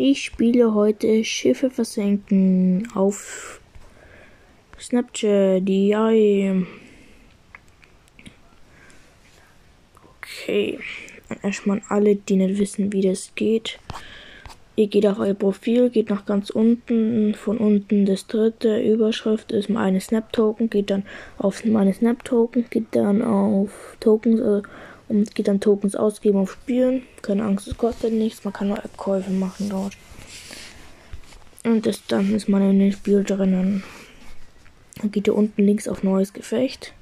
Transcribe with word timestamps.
Ich 0.00 0.22
spiele 0.22 0.74
heute 0.74 1.24
Schiffe 1.24 1.70
versenken 1.70 2.86
auf 2.94 3.60
Snapchat. 4.78 5.68
Ja. 5.68 6.10
Okay. 10.20 10.78
Erstmal 11.42 11.82
alle, 11.88 12.14
die 12.14 12.36
nicht 12.36 12.60
wissen, 12.60 12.92
wie 12.92 13.00
das 13.00 13.32
geht. 13.34 13.80
Ihr 14.76 14.86
geht 14.86 15.04
auf 15.04 15.18
euer 15.18 15.34
Profil, 15.34 15.90
geht 15.90 16.10
nach 16.10 16.24
ganz 16.26 16.50
unten, 16.50 17.34
von 17.34 17.58
unten 17.58 18.06
das 18.06 18.28
dritte 18.28 18.80
Überschrift 18.80 19.50
ist 19.50 19.68
meine 19.68 20.00
Snap-Token, 20.00 20.70
geht 20.70 20.90
dann 20.90 21.02
auf 21.38 21.64
meine 21.64 21.92
Snap-Token, 21.92 22.66
geht 22.70 22.86
dann 22.92 23.20
auf 23.20 23.96
Tokens 23.98 24.38
äh, 24.38 24.62
und 25.08 25.34
geht 25.34 25.48
dann 25.48 25.60
Tokens 25.60 25.96
ausgeben 25.96 26.38
auf 26.38 26.52
Spielen. 26.52 27.02
Keine 27.22 27.44
Angst, 27.44 27.66
es 27.66 27.76
kostet 27.76 28.12
nichts, 28.12 28.44
man 28.44 28.52
kann 28.52 28.68
nur 28.68 28.82
Käufe 28.96 29.30
machen 29.30 29.70
dort. 29.70 29.96
Und 31.64 31.86
das, 31.86 32.06
dann 32.06 32.34
ist 32.34 32.48
man 32.48 32.62
in 32.62 32.78
dem 32.78 32.92
Spiel 32.92 33.24
drinnen. 33.24 33.82
Dann 34.96 35.10
geht 35.10 35.26
ihr 35.26 35.34
unten 35.34 35.62
links 35.62 35.88
auf 35.88 36.02
neues 36.02 36.32
Gefecht, 36.32 36.92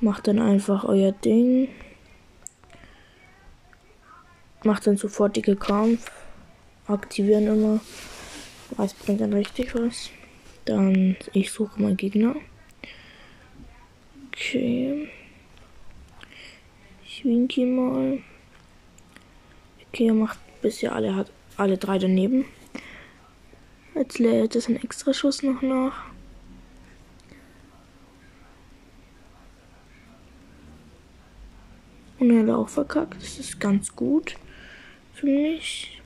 macht 0.00 0.26
dann 0.26 0.38
einfach 0.38 0.84
euer 0.84 1.12
Ding, 1.12 1.68
macht 4.64 4.86
dann 4.86 4.96
sofortige 4.96 5.56
Kampf 5.56 6.10
aktivieren 6.86 7.46
immer. 7.46 7.80
Was 8.76 8.94
bringt 8.94 9.20
dann 9.20 9.32
richtig 9.32 9.74
was? 9.74 10.10
Dann 10.64 11.16
ich 11.32 11.50
suche 11.50 11.80
meinen 11.80 11.96
Gegner. 11.96 12.36
Okay. 14.28 15.08
Ich 17.14 17.26
winke 17.26 17.60
ihn 17.60 17.76
mal. 17.76 18.20
Okay, 19.86 20.06
er 20.06 20.14
macht 20.14 20.38
bisher 20.62 20.94
alle 20.94 21.14
hat 21.14 21.30
alle 21.58 21.76
drei 21.76 21.98
daneben. 21.98 22.46
Jetzt 23.94 24.18
lädt 24.18 24.56
es 24.56 24.66
ein 24.66 24.82
extra 24.82 25.12
Schuss 25.12 25.42
noch 25.42 25.60
nach. 25.60 26.06
Und 32.18 32.30
er 32.30 32.44
hat 32.44 32.48
auch 32.48 32.70
verkackt. 32.70 33.22
Das 33.22 33.38
ist 33.38 33.60
ganz 33.60 33.94
gut 33.94 34.36
für 35.12 35.26
mich. 35.26 36.01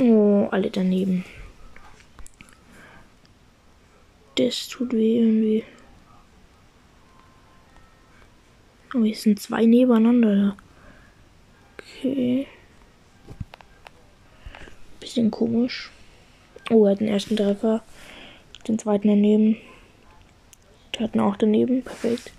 Oh, 0.00 0.48
alle 0.50 0.70
daneben. 0.70 1.26
Das 4.36 4.66
tut 4.68 4.94
weh 4.94 5.18
irgendwie. 5.18 5.64
Oh, 8.94 9.04
hier 9.04 9.14
sind 9.14 9.38
zwei 9.38 9.66
nebeneinander. 9.66 10.56
Okay. 11.78 12.46
Bisschen 15.00 15.30
komisch. 15.30 15.90
Oh, 16.70 16.86
er 16.86 16.92
hat 16.92 17.00
den 17.00 17.08
ersten 17.08 17.36
Treffer. 17.36 17.82
Den 18.66 18.78
zweiten 18.78 19.08
daneben. 19.08 19.58
Der 20.94 21.02
hat 21.02 21.14
ihn 21.14 21.20
auch 21.20 21.36
daneben. 21.36 21.82
Perfekt. 21.82 22.32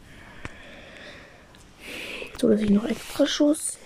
So, 2.39 2.50
dass 2.50 2.62
ich 2.62 2.72
noch 2.72 2.86
extra 2.86 3.28
Schuss. 3.28 3.78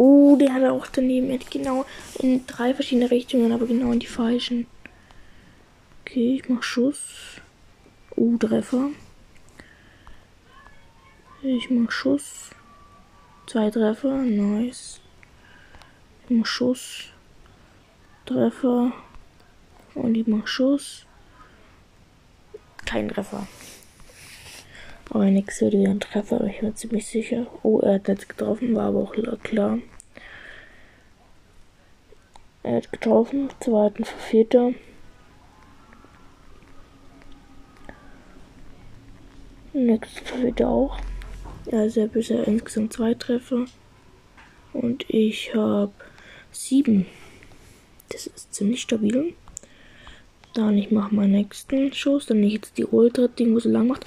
Oh, 0.00 0.27
der 0.38 0.54
hat 0.54 0.64
auch 0.64 0.86
daneben. 0.86 1.38
Genau 1.50 1.84
in 2.18 2.46
drei 2.46 2.74
verschiedene 2.74 3.10
Richtungen, 3.10 3.52
aber 3.52 3.66
genau 3.66 3.92
in 3.92 4.00
die 4.00 4.06
falschen. 4.06 4.66
Okay, 6.02 6.36
ich 6.36 6.48
mach 6.48 6.62
Schuss. 6.62 7.40
Oh, 8.16 8.36
Treffer. 8.36 8.90
Ich 11.42 11.70
mach 11.70 11.90
Schuss. 11.90 12.50
Zwei 13.46 13.70
Treffer. 13.70 14.16
Nice. 14.22 15.00
Ich 16.24 16.36
mach 16.36 16.46
Schuss. 16.46 17.04
Treffer. 18.26 18.92
Und 19.94 20.14
ich 20.14 20.26
mach 20.26 20.46
Schuss. 20.46 21.06
Kein 22.84 23.08
Treffer. 23.08 23.46
Aber 25.10 25.24
wird 25.24 25.72
wieder 25.72 25.90
ein 25.90 26.00
Treffer, 26.00 26.44
ich 26.44 26.60
bin 26.60 26.76
ziemlich 26.76 27.06
sicher. 27.06 27.46
Oh, 27.62 27.80
er 27.80 27.94
hat 27.94 28.08
jetzt 28.08 28.28
getroffen, 28.28 28.74
war 28.74 28.88
aber 28.88 29.00
auch 29.00 29.14
klar. 29.42 29.78
Er 32.68 32.76
hat 32.76 32.92
getroffen, 32.92 33.48
zweiten 33.60 34.04
vierter. 34.04 34.74
Nächsten 39.72 40.26
verfehlte 40.26 40.68
auch. 40.68 40.98
Also 41.72 42.00
er 42.00 42.08
bisher 42.08 42.46
insgesamt 42.46 42.92
zwei 42.92 43.14
Treffer. 43.14 43.64
Und 44.74 45.08
ich 45.08 45.54
habe 45.54 45.92
sieben. 46.52 47.06
Das 48.10 48.26
ist 48.26 48.52
ziemlich 48.52 48.82
stabil. 48.82 49.32
Dann 50.52 50.76
ich 50.76 50.90
mache 50.90 51.14
meinen 51.14 51.32
nächsten 51.32 51.94
Schuss. 51.94 52.26
Dann 52.26 52.42
ich 52.42 52.52
jetzt 52.52 52.76
die 52.76 52.84
Ultra-Ding, 52.84 53.54
wo 53.54 53.60
so 53.60 53.70
lang 53.70 53.86
macht 53.86 54.04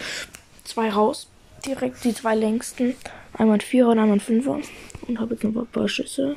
zwei 0.66 0.92
raus. 0.92 1.32
Direkt 1.66 2.04
die 2.04 2.14
zwei 2.14 2.36
längsten. 2.36 2.94
Einmal 3.34 3.58
ein 3.58 3.62
Vierer 3.62 3.90
und 3.90 3.98
einmal 3.98 4.18
ein 4.18 4.20
Fünfer. 4.20 4.60
Und 5.08 5.20
habe 5.20 5.34
jetzt 5.34 5.44
noch 5.44 5.56
ein 5.60 5.66
paar 5.66 5.90
Schüsse. 5.90 6.36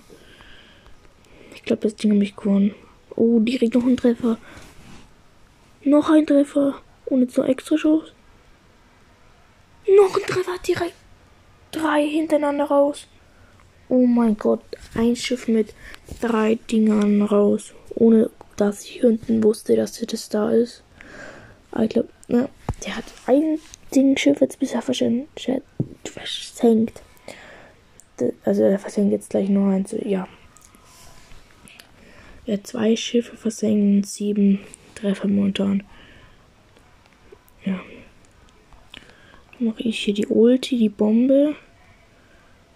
Ich 1.64 1.66
glaube, 1.66 1.80
das 1.80 1.96
Ding 1.96 2.12
habe 2.12 2.22
ich 2.22 2.36
gewonnen. 2.36 2.74
Oh, 3.16 3.40
direkt 3.40 3.74
noch 3.74 3.86
ein 3.86 3.96
Treffer. 3.96 4.36
Noch 5.82 6.10
ein 6.10 6.26
Treffer. 6.26 6.74
Und 7.06 7.22
jetzt 7.22 7.38
extra 7.38 7.78
Schuss. 7.78 8.12
Noch 9.86 10.14
ein 10.14 10.26
Treffer 10.26 10.58
direkt. 10.66 10.92
Drei 11.70 12.06
hintereinander 12.06 12.66
raus. 12.66 13.06
Oh 13.88 14.04
mein 14.04 14.36
Gott. 14.36 14.60
Ein 14.94 15.16
Schiff 15.16 15.48
mit 15.48 15.72
drei 16.20 16.56
Dingern 16.70 17.22
raus. 17.22 17.72
Ohne 17.94 18.28
dass 18.58 18.84
ich 18.84 19.00
hinten 19.00 19.42
wusste, 19.42 19.74
dass 19.74 19.98
das 19.98 20.28
da 20.28 20.50
ist. 20.50 20.82
Aber 21.70 21.84
ich 21.84 21.90
glaube, 21.90 22.10
ne, 22.28 22.50
der 22.84 22.96
hat 22.98 23.06
ein 23.26 23.58
Ding 23.94 24.18
Schiff 24.18 24.42
jetzt 24.42 24.58
bisher 24.58 24.82
versenkt. 24.82 25.40
Also 28.44 28.62
er 28.64 28.78
versenkt 28.78 29.12
jetzt 29.12 29.30
gleich 29.30 29.48
nur 29.48 29.72
eins. 29.72 29.94
Ja. 30.04 30.28
Er 32.46 32.58
hat 32.58 32.66
zwei 32.66 32.94
Schiffe 32.94 33.36
versenken, 33.36 34.04
sieben 34.04 34.60
Treffer 34.94 35.28
momentan. 35.28 35.82
Ja. 37.64 37.80
Dann 39.52 39.68
mache 39.68 39.82
ich 39.82 40.00
hier 40.00 40.12
die 40.12 40.26
Ulti, 40.26 40.76
die 40.76 40.90
Bombe. 40.90 41.56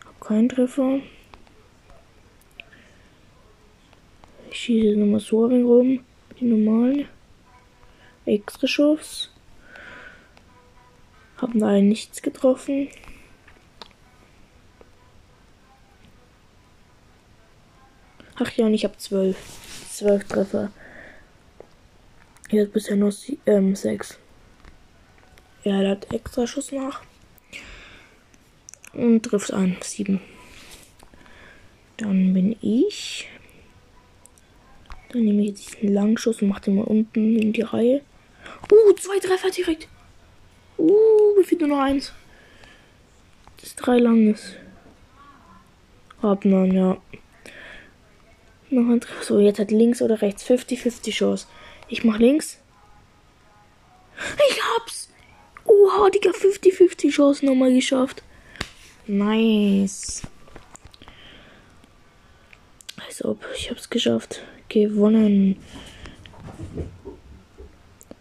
Hab 0.07 0.21
keinen 0.21 0.49
Treffer. 0.49 1.01
Ich 4.51 4.59
schieße 4.59 4.97
nochmal 4.97 5.21
so 5.21 5.45
rum. 5.45 6.01
Die 6.41 6.45
normalen. 6.47 7.07
Extra 8.25 8.67
Schuss. 8.67 9.31
Haben 11.37 11.61
da 11.61 11.79
nichts 11.81 12.23
getroffen. 12.23 12.89
Ach 18.41 18.51
ja, 18.53 18.67
und 18.67 18.75
ich 18.75 18.85
habe 18.85 18.97
zwölf. 18.99 19.37
Zwölf 19.91 20.25
Treffer. 20.25 20.71
Jetzt 22.51 22.73
bisher 22.73 22.97
nur 22.97 23.13
ähm, 23.47 23.75
sechs. 23.75 24.19
Er 25.65 25.89
hat 25.89 26.13
extra 26.13 26.47
Schuss 26.47 26.71
nach. 26.71 27.03
Und 28.93 29.25
trifft 29.25 29.53
ein. 29.53 29.77
Sieben. 29.83 30.21
Dann 31.97 32.33
bin 32.33 32.57
ich. 32.63 33.29
Dann 35.11 35.25
nehme 35.25 35.43
ich 35.43 35.49
jetzt 35.49 35.75
diesen 35.75 35.95
Langschuss 35.95 36.41
und 36.41 36.49
mache 36.49 36.63
den 36.63 36.77
mal 36.77 36.85
unten 36.85 37.37
in 37.37 37.53
die 37.53 37.63
Reihe. 37.63 38.03
Uh, 38.71 38.93
zwei 38.93 39.19
Treffer 39.19 39.51
direkt. 39.51 39.89
Uh, 40.79 41.35
mir 41.37 41.45
fehlt 41.45 41.61
nur 41.61 41.71
noch 41.71 41.81
eins. 41.81 42.13
Das 43.57 43.71
ist 43.71 43.77
drei 43.77 43.99
langes. 43.99 44.55
Abnahmen, 46.23 46.73
ja. 46.73 46.99
Noch 48.71 48.89
ein 48.89 49.01
Treffer. 49.01 49.25
So, 49.25 49.39
jetzt 49.41 49.59
hat 49.59 49.71
links 49.71 50.03
oder 50.03 50.21
rechts 50.21 50.45
50-50 50.45 51.11
Chance. 51.11 51.47
Ich 51.89 52.05
mach 52.05 52.19
links. 52.19 52.59
Ich 54.51 54.61
hab's! 54.63 55.09
Oha, 55.65 56.11
Digga, 56.11 56.31
50-50 56.31 57.11
Chance 57.11 57.47
nochmal 57.47 57.73
geschafft. 57.73 58.23
Nice. 59.07 60.23
Als 63.07 63.25
ob, 63.25 63.45
ich 63.57 63.71
hab's 63.71 63.89
geschafft. 63.89 64.43
Gewonnen. 64.69 65.57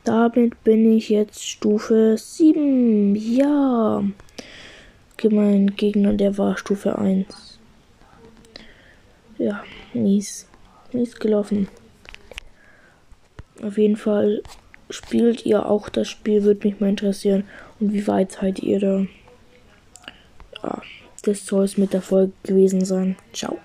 Damit 0.05 0.63
bin 0.63 0.95
ich 0.95 1.09
jetzt 1.09 1.45
Stufe 1.45 2.15
7. 2.17 3.15
Ja. 3.15 4.03
Okay, 5.13 5.29
mein 5.29 5.75
Gegner, 5.75 6.13
der 6.13 6.37
war 6.37 6.57
Stufe 6.57 6.97
1. 6.97 7.56
Ja, 9.37 9.63
mies. 9.93 10.47
Mies 10.93 11.15
gelaufen. 11.15 11.67
Auf 13.61 13.77
jeden 13.77 13.97
Fall 13.97 14.41
spielt 14.89 15.45
ihr 15.45 15.65
auch 15.65 15.89
das 15.89 16.07
Spiel, 16.07 16.43
würde 16.43 16.67
mich 16.67 16.79
mal 16.79 16.89
interessieren. 16.89 17.43
Und 17.79 17.93
wie 17.93 18.07
weit 18.07 18.31
seid 18.31 18.59
ihr 18.59 18.79
da? 18.79 19.05
Ja, 20.63 20.81
das 21.23 21.45
soll 21.45 21.65
es 21.65 21.77
mit 21.77 21.93
der 21.93 22.01
Folge 22.01 22.33
gewesen 22.43 22.85
sein. 22.85 23.15
Ciao. 23.33 23.59